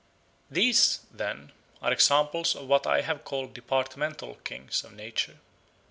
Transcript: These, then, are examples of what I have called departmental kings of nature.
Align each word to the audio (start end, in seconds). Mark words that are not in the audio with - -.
These, 0.49 1.01
then, 1.11 1.51
are 1.79 1.93
examples 1.93 2.55
of 2.55 2.65
what 2.67 2.87
I 2.87 3.01
have 3.01 3.23
called 3.23 3.53
departmental 3.53 4.33
kings 4.43 4.83
of 4.83 4.93
nature. 4.93 5.37